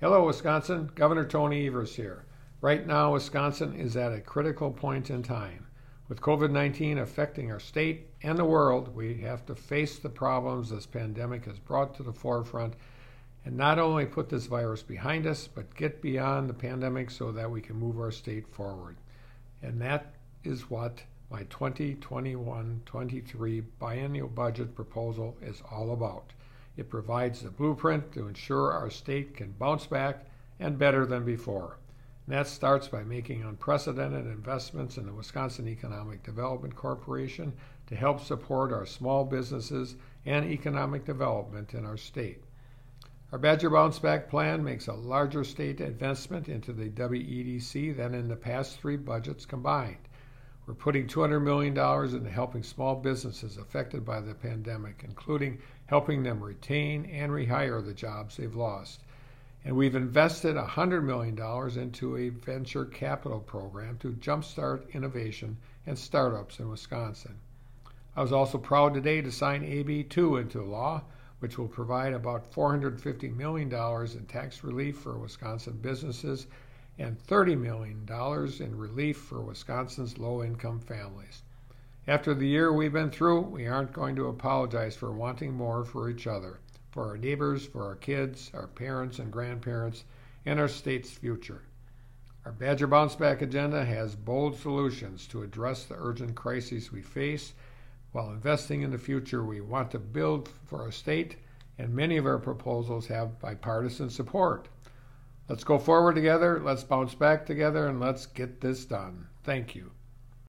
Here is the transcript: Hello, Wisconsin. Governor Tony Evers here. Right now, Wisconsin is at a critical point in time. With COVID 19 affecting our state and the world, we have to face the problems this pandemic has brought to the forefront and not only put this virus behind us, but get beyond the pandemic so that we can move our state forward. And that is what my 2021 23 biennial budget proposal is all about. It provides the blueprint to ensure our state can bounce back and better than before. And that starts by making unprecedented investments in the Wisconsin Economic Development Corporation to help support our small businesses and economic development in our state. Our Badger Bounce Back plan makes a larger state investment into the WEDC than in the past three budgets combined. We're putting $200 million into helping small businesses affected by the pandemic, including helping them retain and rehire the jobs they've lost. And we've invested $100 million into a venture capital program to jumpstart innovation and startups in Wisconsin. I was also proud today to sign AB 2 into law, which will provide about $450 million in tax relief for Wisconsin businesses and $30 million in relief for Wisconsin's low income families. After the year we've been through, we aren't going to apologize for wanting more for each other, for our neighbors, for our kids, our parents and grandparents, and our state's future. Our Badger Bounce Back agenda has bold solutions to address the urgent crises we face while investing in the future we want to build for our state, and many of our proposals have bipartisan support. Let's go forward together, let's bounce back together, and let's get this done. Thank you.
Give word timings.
Hello, 0.00 0.26
Wisconsin. 0.26 0.92
Governor 0.94 1.24
Tony 1.24 1.66
Evers 1.66 1.96
here. 1.96 2.24
Right 2.60 2.86
now, 2.86 3.14
Wisconsin 3.14 3.74
is 3.74 3.96
at 3.96 4.12
a 4.12 4.20
critical 4.20 4.70
point 4.70 5.10
in 5.10 5.24
time. 5.24 5.66
With 6.08 6.20
COVID 6.20 6.52
19 6.52 6.98
affecting 6.98 7.50
our 7.50 7.58
state 7.58 8.06
and 8.22 8.38
the 8.38 8.44
world, 8.44 8.94
we 8.94 9.14
have 9.22 9.44
to 9.46 9.56
face 9.56 9.98
the 9.98 10.08
problems 10.08 10.70
this 10.70 10.86
pandemic 10.86 11.46
has 11.46 11.58
brought 11.58 11.96
to 11.96 12.04
the 12.04 12.12
forefront 12.12 12.74
and 13.44 13.56
not 13.56 13.80
only 13.80 14.06
put 14.06 14.28
this 14.28 14.46
virus 14.46 14.84
behind 14.84 15.26
us, 15.26 15.48
but 15.48 15.74
get 15.74 16.00
beyond 16.00 16.48
the 16.48 16.54
pandemic 16.54 17.10
so 17.10 17.32
that 17.32 17.50
we 17.50 17.60
can 17.60 17.74
move 17.74 17.98
our 17.98 18.12
state 18.12 18.46
forward. 18.46 18.98
And 19.62 19.82
that 19.82 20.14
is 20.44 20.70
what 20.70 21.02
my 21.28 21.42
2021 21.50 22.82
23 22.86 23.60
biennial 23.80 24.28
budget 24.28 24.76
proposal 24.76 25.36
is 25.42 25.60
all 25.72 25.90
about. 25.90 26.34
It 26.78 26.88
provides 26.88 27.42
the 27.42 27.50
blueprint 27.50 28.12
to 28.12 28.28
ensure 28.28 28.70
our 28.72 28.88
state 28.88 29.36
can 29.36 29.50
bounce 29.50 29.86
back 29.86 30.26
and 30.60 30.78
better 30.78 31.04
than 31.04 31.24
before. 31.24 31.76
And 32.24 32.36
that 32.36 32.46
starts 32.46 32.86
by 32.86 33.02
making 33.02 33.42
unprecedented 33.42 34.26
investments 34.26 34.96
in 34.96 35.04
the 35.04 35.12
Wisconsin 35.12 35.66
Economic 35.66 36.22
Development 36.22 36.76
Corporation 36.76 37.52
to 37.88 37.96
help 37.96 38.20
support 38.20 38.72
our 38.72 38.86
small 38.86 39.24
businesses 39.24 39.96
and 40.24 40.44
economic 40.44 41.04
development 41.04 41.74
in 41.74 41.84
our 41.84 41.96
state. 41.96 42.44
Our 43.32 43.38
Badger 43.38 43.70
Bounce 43.70 43.98
Back 43.98 44.30
plan 44.30 44.62
makes 44.62 44.86
a 44.86 44.94
larger 44.94 45.42
state 45.42 45.80
investment 45.80 46.48
into 46.48 46.72
the 46.72 46.90
WEDC 46.90 47.96
than 47.96 48.14
in 48.14 48.28
the 48.28 48.36
past 48.36 48.78
three 48.78 48.96
budgets 48.96 49.44
combined. 49.44 50.07
We're 50.68 50.74
putting 50.74 51.06
$200 51.06 51.42
million 51.42 51.74
into 52.14 52.30
helping 52.30 52.62
small 52.62 52.94
businesses 52.94 53.56
affected 53.56 54.04
by 54.04 54.20
the 54.20 54.34
pandemic, 54.34 55.00
including 55.02 55.60
helping 55.86 56.22
them 56.22 56.44
retain 56.44 57.06
and 57.06 57.32
rehire 57.32 57.82
the 57.82 57.94
jobs 57.94 58.36
they've 58.36 58.54
lost. 58.54 59.00
And 59.64 59.74
we've 59.74 59.96
invested 59.96 60.56
$100 60.56 61.02
million 61.02 61.38
into 61.82 62.18
a 62.18 62.28
venture 62.28 62.84
capital 62.84 63.40
program 63.40 63.96
to 64.00 64.12
jumpstart 64.12 64.92
innovation 64.92 65.56
and 65.86 65.98
startups 65.98 66.58
in 66.58 66.68
Wisconsin. 66.68 67.38
I 68.14 68.20
was 68.20 68.34
also 68.34 68.58
proud 68.58 68.92
today 68.92 69.22
to 69.22 69.32
sign 69.32 69.64
AB 69.64 70.02
2 70.02 70.36
into 70.36 70.62
law, 70.62 71.02
which 71.38 71.56
will 71.56 71.68
provide 71.68 72.12
about 72.12 72.52
$450 72.52 73.34
million 73.34 73.72
in 73.72 74.26
tax 74.26 74.62
relief 74.62 74.98
for 74.98 75.16
Wisconsin 75.16 75.78
businesses 75.80 76.46
and 76.98 77.18
$30 77.26 77.58
million 77.58 78.06
in 78.60 78.76
relief 78.76 79.16
for 79.16 79.40
Wisconsin's 79.40 80.18
low 80.18 80.42
income 80.42 80.80
families. 80.80 81.42
After 82.08 82.34
the 82.34 82.46
year 82.48 82.72
we've 82.72 82.92
been 82.92 83.10
through, 83.10 83.40
we 83.42 83.66
aren't 83.66 83.92
going 83.92 84.16
to 84.16 84.26
apologize 84.26 84.96
for 84.96 85.12
wanting 85.12 85.52
more 85.52 85.84
for 85.84 86.08
each 86.08 86.26
other, 86.26 86.58
for 86.90 87.06
our 87.06 87.16
neighbors, 87.16 87.66
for 87.66 87.84
our 87.84 87.96
kids, 87.96 88.50
our 88.54 88.66
parents 88.66 89.18
and 89.18 89.30
grandparents, 89.30 90.04
and 90.44 90.58
our 90.58 90.68
state's 90.68 91.10
future. 91.10 91.62
Our 92.44 92.52
Badger 92.52 92.86
Bounce 92.86 93.14
Back 93.14 93.42
agenda 93.42 93.84
has 93.84 94.16
bold 94.16 94.58
solutions 94.58 95.26
to 95.28 95.42
address 95.42 95.84
the 95.84 95.96
urgent 95.98 96.34
crises 96.34 96.90
we 96.90 97.02
face 97.02 97.52
while 98.12 98.30
investing 98.30 98.80
in 98.80 98.90
the 98.90 98.96
future 98.96 99.44
we 99.44 99.60
want 99.60 99.90
to 99.90 99.98
build 99.98 100.48
for 100.64 100.80
our 100.80 100.90
state, 100.90 101.36
and 101.76 101.94
many 101.94 102.16
of 102.16 102.24
our 102.24 102.38
proposals 102.38 103.06
have 103.08 103.38
bipartisan 103.38 104.08
support. 104.08 104.68
Let's 105.48 105.64
go 105.64 105.78
forward 105.78 106.14
together, 106.14 106.60
let's 106.62 106.84
bounce 106.84 107.14
back 107.14 107.46
together, 107.46 107.86
and 107.86 107.98
let's 108.00 108.26
get 108.26 108.60
this 108.60 108.84
done. 108.84 109.28
Thank 109.44 109.74
you. 109.74 109.92